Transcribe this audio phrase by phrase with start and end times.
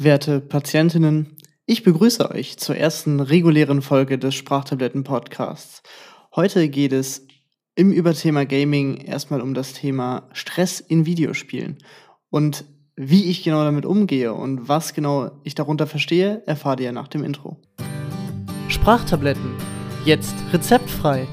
[0.00, 1.36] Werte Patientinnen,
[1.66, 5.82] ich begrüße euch zur ersten regulären Folge des Sprachtabletten-Podcasts.
[6.36, 7.26] Heute geht es
[7.74, 11.78] im Überthema Gaming erstmal um das Thema Stress in Videospielen.
[12.30, 12.64] Und
[12.94, 17.24] wie ich genau damit umgehe und was genau ich darunter verstehe, erfahrt ihr nach dem
[17.24, 17.56] Intro.
[18.68, 19.50] Sprachtabletten.
[20.04, 21.26] Jetzt rezeptfrei.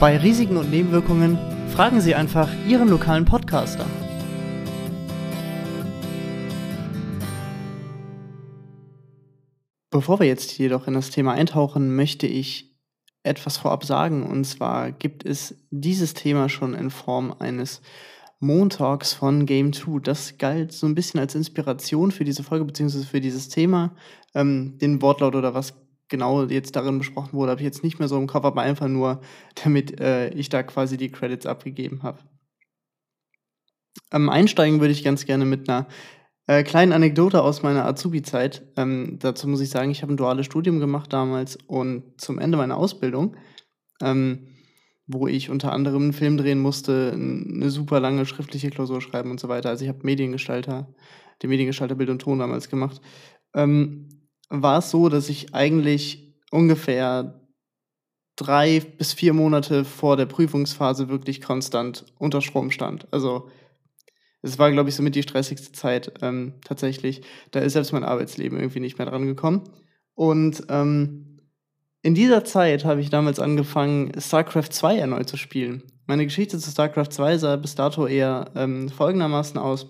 [0.00, 3.84] Bei Risiken und Nebenwirkungen fragen Sie einfach Ihren lokalen Podcaster.
[9.94, 12.76] Bevor wir jetzt jedoch in das Thema eintauchen, möchte ich
[13.22, 14.24] etwas vorab sagen.
[14.24, 17.80] Und zwar gibt es dieses Thema schon in Form eines
[18.40, 20.00] Montags von Game 2.
[20.00, 23.04] Das galt so ein bisschen als Inspiration für diese Folge bzw.
[23.04, 23.94] für dieses Thema.
[24.34, 25.74] Ähm, den Wortlaut oder was
[26.08, 28.88] genau jetzt darin besprochen wurde, habe ich jetzt nicht mehr so im Kopf, aber einfach
[28.88, 29.20] nur,
[29.62, 32.18] damit äh, ich da quasi die Credits abgegeben habe.
[34.10, 35.86] Ähm, einsteigen würde ich ganz gerne mit einer
[36.46, 38.62] äh, kleine Anekdote aus meiner Azubi-Zeit.
[38.76, 42.58] Ähm, dazu muss ich sagen, ich habe ein duales Studium gemacht damals und zum Ende
[42.58, 43.36] meiner Ausbildung,
[44.02, 44.48] ähm,
[45.06, 49.40] wo ich unter anderem einen Film drehen musste, eine super lange schriftliche Klausur schreiben und
[49.40, 49.70] so weiter.
[49.70, 50.94] Also ich habe Mediengestalter,
[51.42, 53.00] den Mediengestalter Bild und Ton damals gemacht.
[53.54, 54.08] Ähm,
[54.50, 57.40] war es so, dass ich eigentlich ungefähr
[58.36, 63.06] drei bis vier Monate vor der Prüfungsphase wirklich konstant unter Strom stand.
[63.12, 63.48] Also
[64.44, 67.22] es war, glaube ich, somit die stressigste Zeit ähm, tatsächlich.
[67.50, 69.62] Da ist selbst mein Arbeitsleben irgendwie nicht mehr dran gekommen.
[70.14, 71.40] Und ähm,
[72.02, 75.82] in dieser Zeit habe ich damals angefangen, StarCraft 2 erneut zu spielen.
[76.06, 79.86] Meine Geschichte zu StarCraft 2 sah bis dato eher ähm, folgendermaßen aus.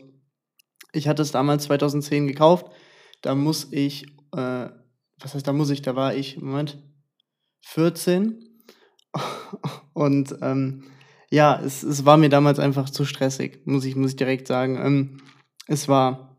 [0.93, 2.67] Ich hatte es damals 2010 gekauft.
[3.23, 4.05] Da muss ich,
[4.37, 4.69] äh,
[5.19, 6.79] was heißt, da muss ich, da war ich, Moment,
[7.63, 8.39] 14.
[9.93, 10.85] Und ähm,
[11.35, 14.79] ja, es, es war mir damals einfach zu stressig, muss ich, muss ich direkt sagen.
[14.81, 15.21] Ähm,
[15.67, 16.37] es war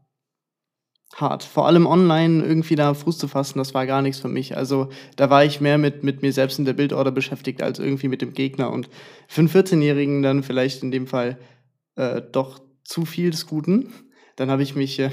[1.15, 1.43] hart.
[1.43, 4.55] Vor allem online irgendwie da Fuß zu fassen, das war gar nichts für mich.
[4.55, 8.07] Also da war ich mehr mit, mit mir selbst in der Bildorder beschäftigt, als irgendwie
[8.07, 8.71] mit dem Gegner.
[8.71, 8.89] Und
[9.27, 11.37] für einen 14-Jährigen dann vielleicht in dem Fall
[11.97, 13.91] äh, doch zu viel des Guten.
[14.37, 15.11] Dann habe ich mich, äh,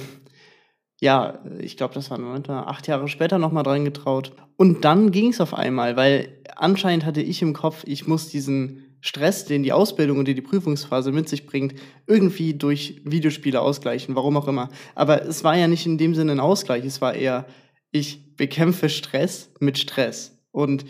[1.00, 4.32] ja, ich glaube, das war neun, acht Jahre später nochmal dran getraut.
[4.56, 8.81] Und dann ging es auf einmal, weil anscheinend hatte ich im Kopf, ich muss diesen
[9.02, 11.74] Stress, den die Ausbildung und die, die Prüfungsphase mit sich bringt,
[12.06, 14.70] irgendwie durch Videospiele ausgleichen, warum auch immer.
[14.94, 17.46] Aber es war ja nicht in dem Sinne ein Ausgleich, es war eher,
[17.91, 20.38] ich bekämpfe Stress mit Stress.
[20.52, 20.84] Und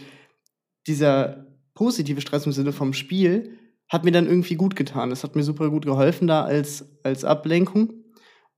[0.86, 3.58] dieser positive Stress im Sinne vom Spiel
[3.88, 5.10] hat mir dann irgendwie gut getan.
[5.10, 7.94] Das hat mir super gut geholfen da als, als Ablenkung.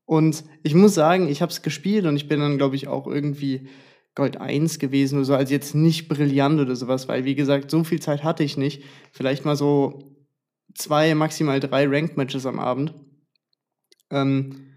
[0.04, 3.06] Und ich muss sagen, ich habe es gespielt und ich bin dann, glaube ich, auch
[3.06, 3.68] irgendwie
[4.14, 7.82] Gold 1 gewesen oder so, also jetzt nicht brillant oder sowas, weil wie gesagt, so
[7.82, 8.84] viel Zeit hatte ich nicht.
[9.12, 10.16] Vielleicht mal so
[10.74, 12.94] zwei, maximal drei Ranked-Matches am Abend.
[14.10, 14.72] Ähm,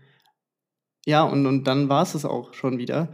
[1.05, 3.13] ja, und, und dann war es es auch schon wieder.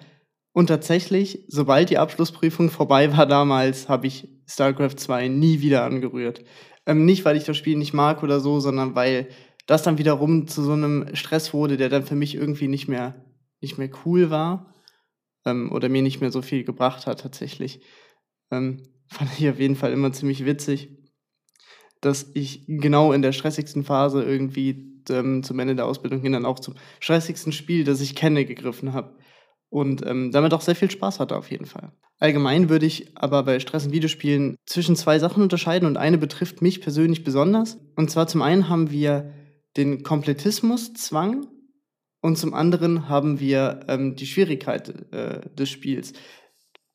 [0.54, 6.44] Und tatsächlich, sobald die Abschlussprüfung vorbei war damals, habe ich StarCraft 2 nie wieder angerührt.
[6.86, 9.28] Ähm, nicht, weil ich das Spiel nicht mag oder so, sondern weil
[9.66, 13.26] das dann wiederum zu so einem Stress wurde, der dann für mich irgendwie nicht mehr,
[13.62, 14.73] nicht mehr cool war
[15.46, 17.82] ähm, oder mir nicht mehr so viel gebracht hat tatsächlich.
[18.52, 20.90] Ähm, fand ich auf jeden Fall immer ziemlich witzig,
[22.02, 26.46] dass ich genau in der stressigsten Phase irgendwie ähm, zum Ende der Ausbildung hin dann
[26.46, 29.18] auch zum stressigsten Spiel, das ich kenne, gegriffen habe.
[29.70, 31.92] Und ähm, damit auch sehr viel Spaß hatte auf jeden Fall.
[32.20, 36.62] Allgemein würde ich aber bei Stress in Videospielen zwischen zwei Sachen unterscheiden und eine betrifft
[36.62, 37.80] mich persönlich besonders.
[37.96, 39.34] Und zwar zum einen haben wir
[39.76, 41.48] den Komplettismuszwang
[42.24, 46.14] und zum anderen haben wir ähm, die Schwierigkeit äh, des Spiels.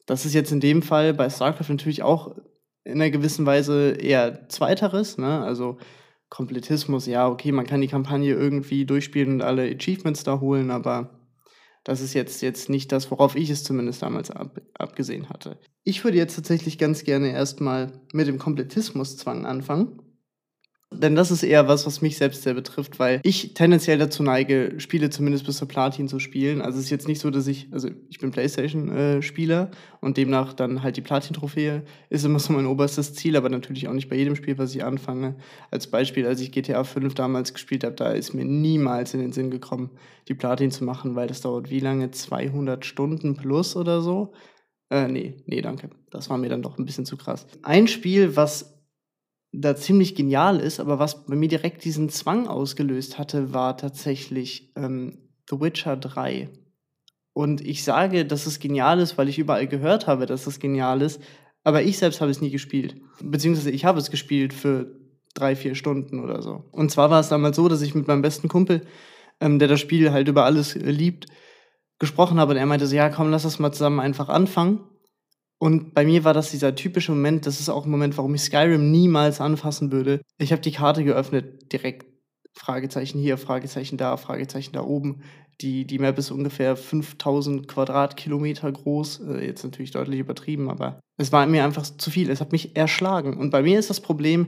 [0.06, 2.34] Das ist jetzt in dem Fall bei StarCraft natürlich auch
[2.82, 5.42] in einer gewissen Weise eher zweiteres, ne?
[5.42, 5.76] also
[6.30, 11.20] Komplettismus, ja, okay, man kann die Kampagne irgendwie durchspielen und alle Achievements da holen, aber
[11.84, 15.58] das ist jetzt, jetzt nicht das, worauf ich es zumindest damals ab, abgesehen hatte.
[15.84, 20.00] Ich würde jetzt tatsächlich ganz gerne erstmal mit dem Komplettismuszwang anfangen.
[20.91, 24.75] Denn das ist eher was, was mich selbst sehr betrifft, weil ich tendenziell dazu neige,
[24.78, 26.62] Spiele zumindest bis zur Platin zu spielen.
[26.62, 30.55] Also es ist jetzt nicht so, dass ich, also ich bin Playstation-Spieler äh, und demnach
[30.55, 34.17] dann halt die Platin-Trophäe ist immer so mein oberstes Ziel, aber natürlich auch nicht bei
[34.17, 35.37] jedem Spiel, was ich anfange.
[35.70, 39.32] Als Beispiel, als ich GTA 5 damals gespielt habe, da ist mir niemals in den
[39.32, 39.91] Sinn gekommen,
[40.26, 42.12] die Platin zu machen, weil das dauert wie lange?
[42.12, 44.32] 200 Stunden plus oder so?
[44.91, 45.91] Äh, nee, nee, danke.
[46.11, 47.46] Das war mir dann doch ein bisschen zu krass.
[47.62, 48.77] Ein Spiel, was
[49.52, 54.72] da ziemlich genial ist, aber was bei mir direkt diesen Zwang ausgelöst hatte, war tatsächlich
[54.76, 56.50] ähm, The Witcher 3.
[57.32, 61.02] Und ich sage, dass es genial ist, weil ich überall gehört habe, dass es genial
[61.02, 61.22] ist,
[61.64, 62.96] aber ich selbst habe es nie gespielt.
[63.22, 64.98] Beziehungsweise ich habe es gespielt für
[65.34, 66.64] drei, vier Stunden oder so.
[66.72, 68.82] Und zwar war es damals so, dass ich mit meinem besten Kumpel
[69.40, 71.26] ähm, der das Spiel halt über alles liebt,
[71.98, 74.80] gesprochen habe und er meinte so, ja, komm, lass das mal zusammen einfach anfangen.
[75.58, 78.43] Und bei mir war das dieser typische Moment, das ist auch ein Moment, warum ich
[78.43, 80.22] Skyrim niemals anfassen würde.
[80.38, 82.06] Ich habe die Karte geöffnet, direkt
[82.55, 85.22] Fragezeichen hier, Fragezeichen da, Fragezeichen da oben.
[85.60, 89.20] Die, die Map ist ungefähr 5000 Quadratkilometer groß.
[89.20, 92.31] Äh, jetzt natürlich deutlich übertrieben, aber es war mir einfach zu viel.
[92.31, 93.37] Es hat mich erschlagen.
[93.37, 94.46] Und bei mir ist das Problem,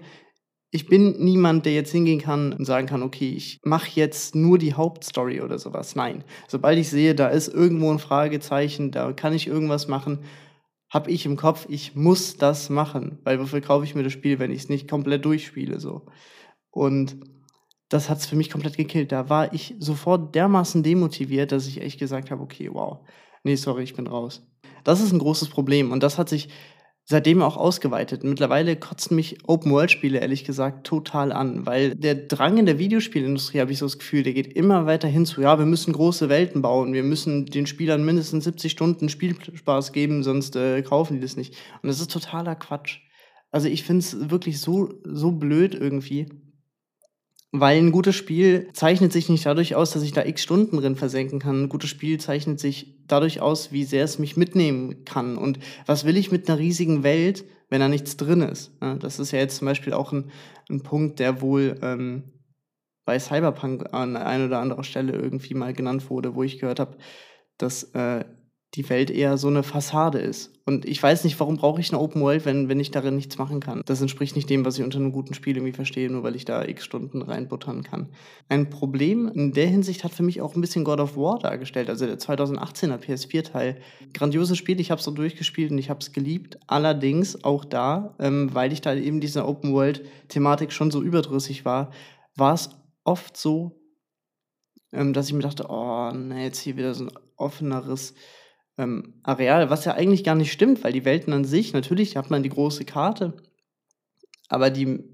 [0.73, 4.57] ich bin niemand, der jetzt hingehen kann und sagen kann, okay, ich mache jetzt nur
[4.57, 5.97] die Hauptstory oder sowas.
[5.97, 6.23] Nein.
[6.47, 10.21] Sobald ich sehe, da ist irgendwo ein Fragezeichen, da kann ich irgendwas machen,
[10.91, 13.21] habe ich im Kopf, ich muss das machen.
[13.23, 15.79] Weil wofür kaufe ich mir das Spiel, wenn ich es nicht komplett durchspiele?
[15.79, 16.07] So.
[16.71, 17.21] Und
[17.89, 19.13] das hat es für mich komplett gekillt.
[19.13, 22.99] Da war ich sofort dermaßen demotiviert, dass ich echt gesagt habe, okay, wow,
[23.45, 24.47] nee, sorry, ich bin raus.
[24.85, 26.49] Das ist ein großes Problem und das hat sich
[27.05, 28.23] seitdem auch ausgeweitet.
[28.23, 33.73] Mittlerweile kotzen mich Open-World-Spiele ehrlich gesagt total an, weil der Drang in der Videospielindustrie, habe
[33.73, 36.62] ich so das Gefühl, der geht immer weiter hin zu, ja, wir müssen große Welten
[36.62, 41.37] bauen, wir müssen den Spielern mindestens 70 Stunden Spielspaß geben, sonst äh, kaufen die das
[41.37, 41.55] nicht.
[41.82, 43.00] Und das ist totaler Quatsch.
[43.50, 46.26] Also ich finde es wirklich so, so blöd irgendwie.
[47.52, 50.94] Weil ein gutes Spiel zeichnet sich nicht dadurch aus, dass ich da x Stunden drin
[50.94, 51.64] versenken kann.
[51.64, 55.37] Ein gutes Spiel zeichnet sich dadurch aus, wie sehr es mich mitnehmen kann.
[55.37, 58.73] Und was will ich mit einer riesigen Welt, wenn da nichts drin ist?
[59.00, 60.31] Das ist ja jetzt zum Beispiel auch ein,
[60.69, 62.32] ein Punkt, der wohl ähm,
[63.05, 66.99] bei Cyberpunk an einer oder anderen Stelle irgendwie mal genannt wurde, wo ich gehört habe,
[67.58, 68.25] dass äh,
[68.75, 70.53] die Welt eher so eine Fassade ist.
[70.65, 73.37] Und ich weiß nicht, warum brauche ich eine Open World, wenn, wenn ich darin nichts
[73.37, 73.83] machen kann.
[73.87, 76.45] Das entspricht nicht dem, was ich unter einem guten Spiel irgendwie verstehe, nur weil ich
[76.45, 78.11] da x Stunden reinbuttern kann.
[78.49, 81.89] Ein Problem in der Hinsicht hat für mich auch ein bisschen God of War dargestellt,
[81.89, 83.81] also der 2018er PS4-Teil.
[84.15, 86.59] Grandioses Spiel, ich habe es so durchgespielt und ich habe es geliebt.
[86.69, 91.91] Allerdings auch da, ähm, weil ich da eben diese Open World-Thematik schon so überdrüssig war,
[92.37, 92.71] war es
[93.03, 93.81] oft so,
[94.93, 98.15] ähm, dass ich mir dachte, oh, ne, jetzt hier wieder so ein offeneres
[98.81, 102.31] ähm, Areal, was ja eigentlich gar nicht stimmt, weil die Welten an sich, natürlich hat
[102.31, 103.35] man die große Karte,
[104.49, 105.05] aber die,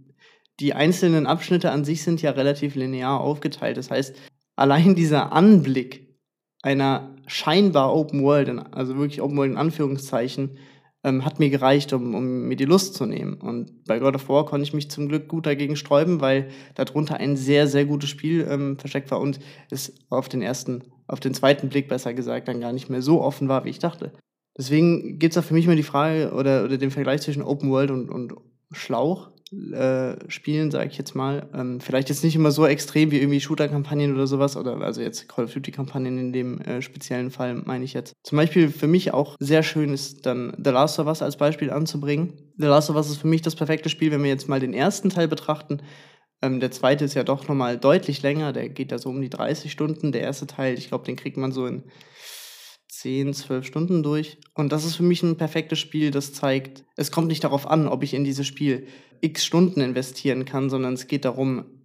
[0.61, 3.77] die einzelnen Abschnitte an sich sind ja relativ linear aufgeteilt.
[3.77, 4.17] Das heißt,
[4.55, 6.17] allein dieser Anblick
[6.63, 10.59] einer scheinbar Open World, also wirklich Open World in Anführungszeichen,
[11.05, 13.35] ähm, hat mir gereicht, um, um mir die Lust zu nehmen.
[13.35, 17.17] Und bei God of War konnte ich mich zum Glück gut dagegen sträuben, weil darunter
[17.17, 19.39] ein sehr, sehr gutes Spiel ähm, versteckt war und
[19.71, 23.23] es auf den ersten, auf den zweiten Blick besser gesagt, dann gar nicht mehr so
[23.23, 24.13] offen war, wie ich dachte.
[24.57, 27.71] Deswegen gibt es da für mich immer die Frage oder, oder den Vergleich zwischen Open
[27.71, 28.35] World und, und
[28.73, 31.49] Schlauch äh, spielen, sage ich jetzt mal.
[31.55, 35.29] Ähm, vielleicht jetzt nicht immer so extrem wie irgendwie Shooter-Kampagnen oder sowas, oder also jetzt
[35.29, 38.15] Call of Duty-Kampagnen in dem äh, speziellen Fall meine ich jetzt.
[38.25, 41.71] Zum Beispiel für mich auch sehr schön ist dann The Last of Us als Beispiel
[41.71, 42.33] anzubringen.
[42.57, 44.75] The Last of Us ist für mich das perfekte Spiel, wenn wir jetzt mal den
[44.75, 45.81] ersten Teil betrachten.
[46.43, 49.31] Ähm, der zweite ist ja doch nochmal deutlich länger, der geht da so um die
[49.31, 50.13] 30 Stunden.
[50.13, 51.85] Der erste Teil, ich glaube, den kriegt man so in
[52.89, 54.39] 10, 12 Stunden durch.
[54.55, 57.89] Und das ist für mich ein perfektes Spiel, das zeigt, es kommt nicht darauf an,
[57.89, 58.87] ob ich in dieses Spiel
[59.21, 61.76] x Stunden investieren kann, sondern es geht darum,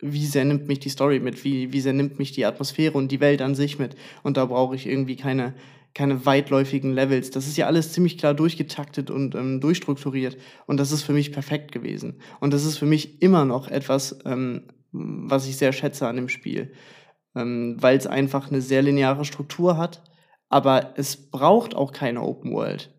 [0.00, 3.10] wie sehr nimmt mich die Story mit, wie, wie sehr nimmt mich die Atmosphäre und
[3.12, 3.96] die Welt an sich mit.
[4.22, 5.54] Und da brauche ich irgendwie keine,
[5.94, 7.30] keine weitläufigen Levels.
[7.30, 10.36] Das ist ja alles ziemlich klar durchgetaktet und ähm, durchstrukturiert.
[10.66, 12.20] Und das ist für mich perfekt gewesen.
[12.40, 16.28] Und das ist für mich immer noch etwas, ähm, was ich sehr schätze an dem
[16.28, 16.72] Spiel.
[17.36, 20.02] Ähm, Weil es einfach eine sehr lineare Struktur hat
[20.50, 22.92] aber es braucht auch keine Open World,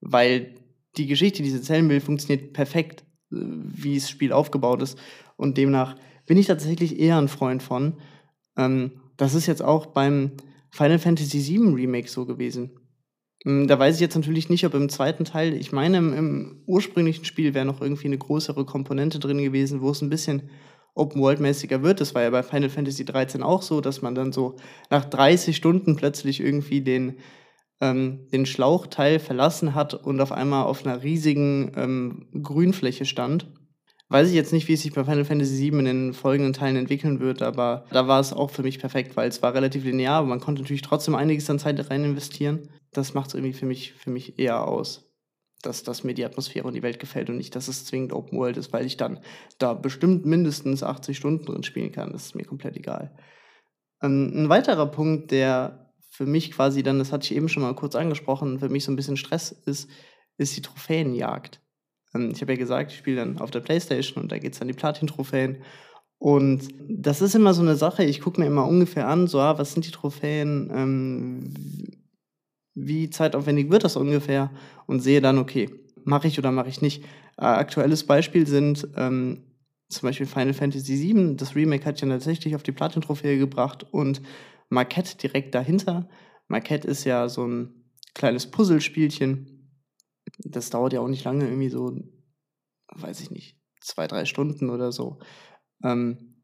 [0.00, 0.56] weil
[0.96, 4.98] die Geschichte, die sie erzählen will, funktioniert perfekt, äh, wie das Spiel aufgebaut ist.
[5.36, 7.94] Und demnach bin ich tatsächlich eher ein Freund von.
[8.56, 10.32] Ähm, das ist jetzt auch beim
[10.70, 12.70] Final Fantasy VII Remake so gewesen.
[13.44, 16.62] Ähm, da weiß ich jetzt natürlich nicht, ob im zweiten Teil, ich meine, im, im
[16.66, 20.50] ursprünglichen Spiel wäre noch irgendwie eine größere Komponente drin gewesen, wo es ein bisschen
[20.94, 22.00] Open-World-mäßiger wird.
[22.00, 24.56] Das war ja bei Final Fantasy 13 auch so, dass man dann so
[24.90, 27.18] nach 30 Stunden plötzlich irgendwie den,
[27.80, 33.46] ähm, den Schlauchteil verlassen hat und auf einmal auf einer riesigen ähm, Grünfläche stand.
[34.08, 36.76] Weiß ich jetzt nicht, wie es sich bei Final Fantasy 7 in den folgenden Teilen
[36.76, 40.16] entwickeln wird, aber da war es auch für mich perfekt, weil es war relativ linear,
[40.16, 42.70] aber man konnte natürlich trotzdem einiges an Zeit rein investieren.
[42.92, 45.06] Das macht es irgendwie für mich, für mich eher aus
[45.66, 48.38] dass, dass mir die Atmosphäre und die Welt gefällt und nicht, dass es zwingend Open
[48.38, 49.20] World ist, weil ich dann
[49.58, 52.12] da bestimmt mindestens 80 Stunden drin spielen kann.
[52.12, 53.16] Das ist mir komplett egal.
[54.02, 57.74] Ähm, ein weiterer Punkt, der für mich quasi dann, das hatte ich eben schon mal
[57.74, 59.90] kurz angesprochen, für mich so ein bisschen Stress ist,
[60.38, 61.60] ist die Trophäenjagd.
[62.16, 64.58] Ähm, ich habe ja gesagt, ich spiele dann auf der Playstation und da geht es
[64.58, 65.58] dann die Platin-Trophäen.
[66.18, 69.58] Und das ist immer so eine Sache, ich gucke mir immer ungefähr an, so, ah,
[69.58, 71.54] was sind die Trophäen, ähm,
[72.74, 74.50] wie zeitaufwendig wird das ungefähr
[74.86, 75.70] und sehe dann, okay,
[76.04, 77.04] mache ich oder mache ich nicht.
[77.36, 79.42] Äh, aktuelles Beispiel sind ähm,
[79.88, 84.22] zum Beispiel Final Fantasy VII, das Remake hat ja tatsächlich auf die Platin-Trophäe gebracht und
[84.68, 86.08] Marquette direkt dahinter.
[86.48, 89.55] Marquette ist ja so ein kleines Puzzlespielchen.
[90.38, 91.96] Das dauert ja auch nicht lange, irgendwie so,
[92.94, 95.18] weiß ich nicht, zwei, drei Stunden oder so.
[95.82, 96.36] Ähm,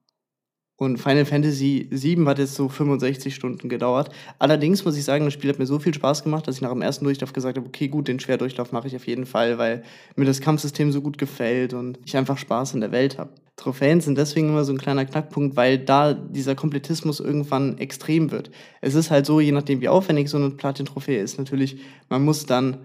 [0.83, 4.11] und Final Fantasy VII hat jetzt so 65 Stunden gedauert.
[4.41, 6.73] Allerdings muss ich sagen, das Spiel hat mir so viel Spaß gemacht, dass ich nach
[6.73, 9.85] dem ersten Durchlauf gesagt habe, okay, gut, den Schwerdurchlauf mache ich auf jeden Fall, weil
[10.17, 13.31] mir das Kampfsystem so gut gefällt und ich einfach Spaß in der Welt habe.
[13.57, 18.51] Trophäen sind deswegen immer so ein kleiner Knackpunkt, weil da dieser Komplettismus irgendwann extrem wird.
[18.81, 21.77] Es ist halt so, je nachdem wie aufwendig so eine Platin-Trophäe ist, natürlich,
[22.09, 22.79] man muss dann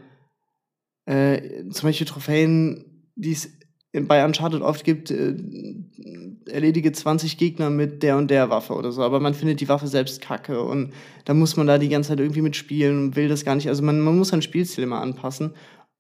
[1.08, 3.50] äh, zum Beispiel Trophäen, die es
[3.94, 5.36] bei Uncharted oft gibt, äh,
[6.46, 9.88] erledige 20 Gegner mit der und der Waffe oder so, aber man findet die Waffe
[9.88, 10.94] selbst kacke und
[11.26, 13.70] da muss man da die ganze Zeit irgendwie mitspielen und will das gar nicht.
[13.70, 15.54] Also man, man muss sein Spielstil immer anpassen.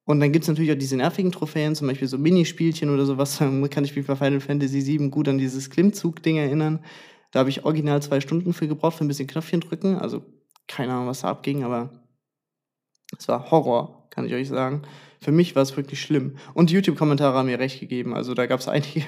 [0.05, 3.37] Und dann gibt es natürlich auch diese nervigen Trophäen, zum Beispiel so Minispielchen oder sowas.
[3.39, 6.79] Da kann ich mich bei Final Fantasy VII gut an dieses Klimmzug-Ding erinnern.
[7.31, 9.97] Da habe ich original zwei Stunden für gebraucht, für ein bisschen Knöpfchen drücken.
[9.97, 10.23] Also
[10.67, 11.91] keine Ahnung, was da abging, aber
[13.17, 14.81] es war Horror, kann ich euch sagen.
[15.21, 16.37] Für mich war es wirklich schlimm.
[16.55, 18.15] Und YouTube-Kommentare haben mir recht gegeben.
[18.15, 19.03] Also da gab es einige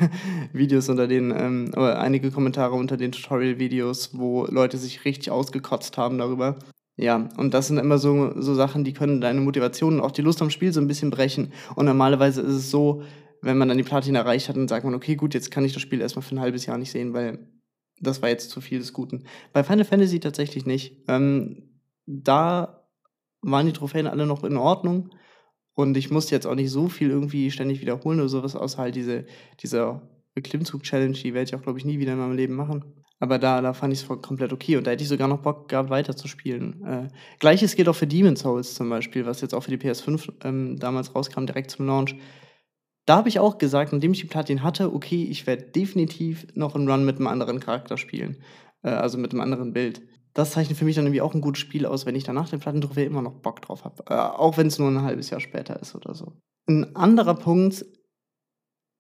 [0.54, 5.98] Videos unter den, ähm, oder einige Kommentare unter den Tutorial-Videos, wo Leute sich richtig ausgekotzt
[5.98, 6.60] haben darüber.
[6.96, 10.22] Ja, und das sind immer so, so Sachen, die können deine Motivation und auch die
[10.22, 11.54] Lust am Spiel so ein bisschen brechen.
[11.74, 13.01] Und normalerweise ist es so,
[13.42, 15.74] wenn man dann die Platin erreicht hat, dann sagt man, okay, gut, jetzt kann ich
[15.74, 17.39] das Spiel erstmal für ein halbes Jahr nicht sehen, weil
[18.00, 19.24] das war jetzt zu viel des Guten.
[19.54, 20.98] Bei Final Fantasy tatsächlich nicht.
[21.08, 21.63] Ähm,
[22.06, 22.78] da
[23.41, 25.10] waren die Trophäen alle noch in Ordnung.
[25.74, 28.96] Und ich musste jetzt auch nicht so viel irgendwie ständig wiederholen oder sowas, außer halt
[28.96, 29.25] diese,
[29.62, 30.01] diese
[30.36, 32.84] Klimmzug-Challenge, die werde ich auch, glaube ich, nie wieder in meinem Leben machen.
[33.19, 35.67] Aber da, da fand ich es komplett okay und da hätte ich sogar noch Bock
[35.67, 36.86] gehabt, weiterzuspielen.
[36.86, 37.08] Äh,
[37.39, 40.77] Gleiches gilt auch für Demon's Souls zum Beispiel, was jetzt auch für die PS5 ähm,
[40.79, 42.15] damals rauskam, direkt zum Launch.
[43.05, 46.75] Da habe ich auch gesagt, nachdem ich die Platin hatte, okay, ich werde definitiv noch
[46.75, 48.38] einen Run mit einem anderen Charakter spielen.
[48.84, 50.01] Äh, also mit einem anderen Bild
[50.33, 52.59] das zeichnet für mich dann irgendwie auch ein gutes Spiel aus, wenn ich danach den
[52.59, 54.03] Plattentrophäe immer noch Bock drauf habe.
[54.09, 56.33] Äh, auch wenn es nur ein halbes Jahr später ist oder so.
[56.67, 57.86] Ein anderer Punkt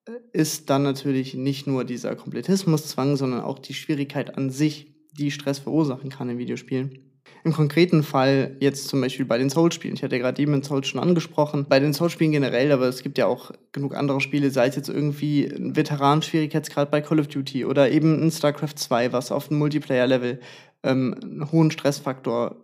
[0.07, 5.31] äh, ist dann natürlich nicht nur dieser Komplettismuszwang, sondern auch die Schwierigkeit an sich, die
[5.31, 7.09] Stress verursachen kann in Videospielen.
[7.43, 9.93] Im konkreten Fall jetzt zum Beispiel bei den Souls-Spielen.
[9.93, 11.65] Ich hatte ja gerade Demon's Souls schon angesprochen.
[11.69, 14.89] Bei den Souls-Spielen generell, aber es gibt ja auch genug andere Spiele, sei es jetzt
[14.89, 19.57] irgendwie ein Veteran-Schwierigkeitsgrad bei Call of Duty oder eben ein StarCraft 2, was auf dem
[19.57, 20.39] Multiplayer-Level
[20.83, 22.57] ähm, einen hohen Stressfaktor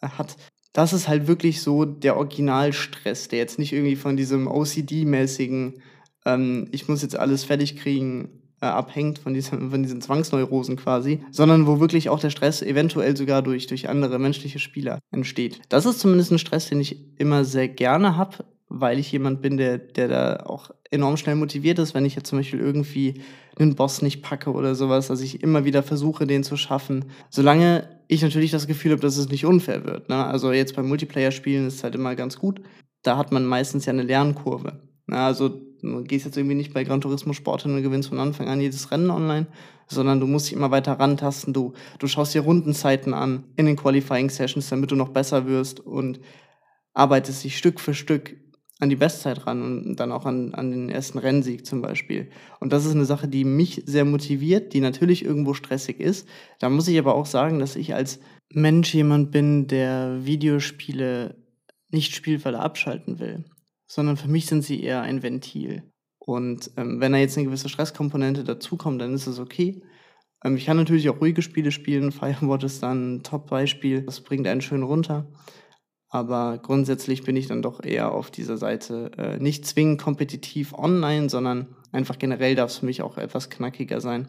[0.00, 0.36] äh, hat.
[0.72, 5.82] Das ist halt wirklich so der Originalstress, der jetzt nicht irgendwie von diesem OCD-mäßigen,
[6.24, 11.24] ähm, ich muss jetzt alles fertig kriegen, äh, abhängt, von, diesem, von diesen Zwangsneurosen quasi,
[11.30, 15.60] sondern wo wirklich auch der Stress eventuell sogar durch, durch andere menschliche Spieler entsteht.
[15.68, 18.44] Das ist zumindest ein Stress, den ich immer sehr gerne habe,
[18.74, 22.28] weil ich jemand bin, der, der da auch enorm schnell motiviert ist, wenn ich jetzt
[22.28, 23.20] zum Beispiel irgendwie
[23.58, 27.04] einen Boss nicht packe oder sowas, dass ich immer wieder versuche, den zu schaffen.
[27.28, 30.08] Solange ich natürlich das Gefühl habe, dass es nicht unfair wird.
[30.08, 30.24] Ne?
[30.24, 32.62] Also jetzt beim Multiplayer-Spielen ist es halt immer ganz gut.
[33.02, 34.80] Da hat man meistens ja eine Lernkurve.
[35.06, 35.18] Ne?
[35.18, 35.48] Also
[35.82, 38.60] du gehst jetzt irgendwie nicht bei Gran Turismo Sport hin und gewinnst von Anfang an
[38.60, 39.48] jedes Rennen online,
[39.86, 41.52] sondern du musst dich immer weiter rantasten.
[41.52, 45.80] Du, du schaust dir Rundenzeiten an in den Qualifying Sessions, damit du noch besser wirst
[45.80, 46.20] und
[46.94, 48.36] arbeitest dich Stück für Stück
[48.82, 52.28] an die Bestzeit ran und dann auch an, an den ersten Rennsieg zum Beispiel.
[52.58, 56.28] Und das ist eine Sache, die mich sehr motiviert, die natürlich irgendwo stressig ist.
[56.58, 58.18] Da muss ich aber auch sagen, dass ich als
[58.52, 61.36] Mensch jemand bin, der Videospiele
[61.90, 63.44] nicht spielt, weil er abschalten will,
[63.86, 65.84] sondern für mich sind sie eher ein Ventil.
[66.18, 69.80] Und ähm, wenn da jetzt eine gewisse Stresskomponente dazukommt, dann ist es okay.
[70.44, 72.10] Ähm, ich kann natürlich auch ruhige Spiele spielen.
[72.12, 74.02] Firewatch ist dann ein Top-Beispiel.
[74.02, 75.28] Das bringt einen schön runter.
[76.14, 81.30] Aber grundsätzlich bin ich dann doch eher auf dieser Seite äh, nicht zwingend kompetitiv online,
[81.30, 84.28] sondern einfach generell darf es für mich auch etwas knackiger sein.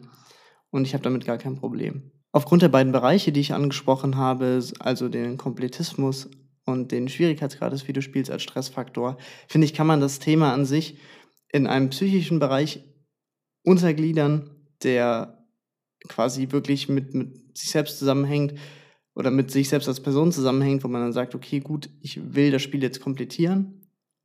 [0.70, 2.10] Und ich habe damit gar kein Problem.
[2.32, 6.30] Aufgrund der beiden Bereiche, die ich angesprochen habe, also den Kompletismus
[6.64, 10.96] und den Schwierigkeitsgrad des Videospiels als Stressfaktor, finde ich, kann man das Thema an sich
[11.52, 12.82] in einem psychischen Bereich
[13.62, 14.50] untergliedern,
[14.82, 15.44] der
[16.08, 18.54] quasi wirklich mit, mit sich selbst zusammenhängt
[19.14, 22.50] oder mit sich selbst als Person zusammenhängt, wo man dann sagt, okay, gut, ich will
[22.50, 23.80] das Spiel jetzt komplettieren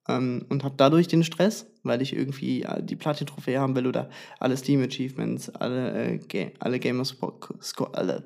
[0.08, 4.10] ähm, und habe dadurch den Stress, weil ich irgendwie äh, die Platin-Trophäe haben will oder
[4.40, 7.34] alle Steam-Achievements, alle, äh, Ga alle Gamerscore,
[7.94, 8.24] alle,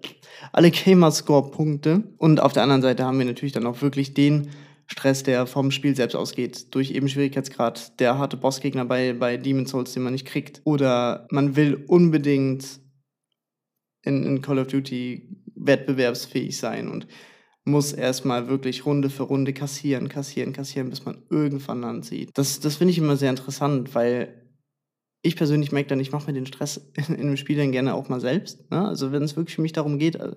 [0.51, 2.03] alle Gamerscore-Punkte.
[2.17, 4.49] Und auf der anderen Seite haben wir natürlich dann auch wirklich den
[4.87, 9.71] Stress, der vom Spiel selbst ausgeht, durch eben Schwierigkeitsgrad, der harte Bossgegner bei, bei Demon's
[9.71, 10.61] Souls, den man nicht kriegt.
[10.65, 12.79] Oder man will unbedingt
[14.03, 17.07] in, in Call of Duty wettbewerbsfähig sein und
[17.65, 22.31] muss erstmal wirklich Runde für Runde kassieren, kassieren, kassieren, bis man irgendwann dann sieht.
[22.37, 24.43] Das, das finde ich immer sehr interessant, weil
[25.21, 26.77] ich persönlich merke dann, ich mache mir den Stress
[27.07, 28.87] in, in 'nem Spiel dann gerne auch mal selbst, ne?
[28.87, 30.35] Also, wenn es wirklich für mich darum geht, äh,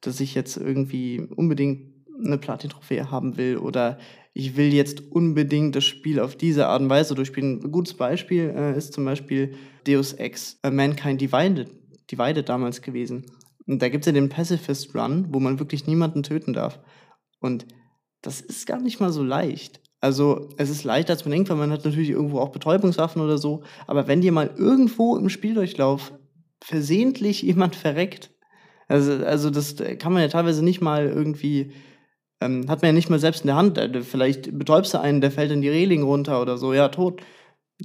[0.00, 3.98] dass ich jetzt irgendwie unbedingt eine Platin-Trophäe haben will oder
[4.34, 7.62] ich will jetzt unbedingt das Spiel auf diese Art und Weise durchspielen.
[7.62, 9.54] Ein gutes Beispiel, äh, ist zum Beispiel
[9.86, 11.70] Deus Ex, äh, Mankind Divided
[12.10, 13.24] Divided damals gewesen.
[13.66, 16.80] Und da gibt es ja den Pacifist Run, wo man wirklich niemanden töten darf.
[17.40, 17.66] Und
[18.22, 19.80] das ist gar nicht mal so leicht.
[20.00, 23.38] Also, es ist leichter, als man denkt, weil man hat natürlich irgendwo auch Betäubungswaffen oder
[23.38, 23.62] so.
[23.86, 26.12] Aber wenn dir mal irgendwo im Spieldurchlauf
[26.62, 28.30] versehentlich jemand verreckt,
[28.86, 31.72] also, also das kann man ja teilweise nicht mal irgendwie,
[32.40, 33.78] ähm, hat man ja nicht mal selbst in der Hand.
[33.78, 37.22] Äh, vielleicht betäubst du einen, der fällt in die Reling runter oder so, ja, tot.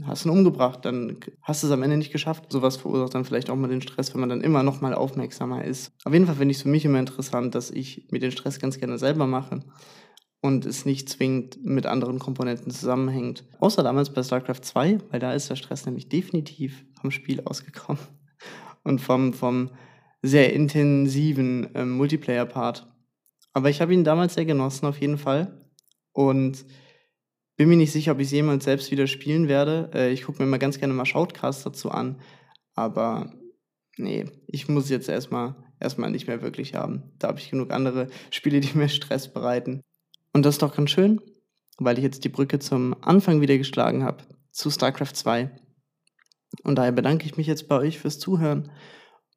[0.06, 2.52] Hast ihn umgebracht, dann hast du es am Ende nicht geschafft.
[2.52, 5.66] Sowas verursacht dann vielleicht auch mal den Stress, wenn man dann immer noch mal aufmerksamer
[5.66, 5.92] ist.
[6.06, 8.60] Auf jeden Fall finde ich es für mich immer interessant, dass ich mir den Stress
[8.60, 9.62] ganz gerne selber mache
[10.42, 13.44] und es nicht zwingend mit anderen Komponenten zusammenhängt.
[13.60, 18.02] Außer damals bei StarCraft 2, weil da ist der Stress nämlich definitiv vom Spiel ausgekommen
[18.84, 19.72] und vom, vom
[20.22, 22.88] sehr intensiven ähm, Multiplayer-Part.
[23.54, 25.66] Aber ich habe ihn damals sehr genossen, auf jeden Fall.
[26.14, 26.66] Und
[27.60, 29.92] bin mir nicht sicher, ob ich es jemals selbst wieder spielen werde.
[29.94, 32.22] Äh, ich gucke mir immer ganz gerne mal Shoutcasts dazu an.
[32.74, 33.34] Aber
[33.98, 37.12] nee, ich muss jetzt erstmal erstmal nicht mehr wirklich haben.
[37.20, 39.82] Da habe ich genug andere Spiele, die mir Stress bereiten.
[40.32, 41.20] Und das ist doch ganz schön,
[41.80, 45.52] weil ich jetzt die Brücke zum Anfang wieder geschlagen habe, zu StarCraft 2.
[46.64, 48.72] Und daher bedanke ich mich jetzt bei euch fürs Zuhören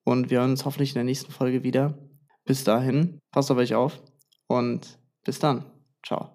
[0.04, 1.98] und wir hören uns hoffentlich in der nächsten Folge wieder.
[2.44, 4.00] Bis dahin, passt auf euch auf
[4.46, 5.64] und bis dann.
[6.06, 6.30] Ciao.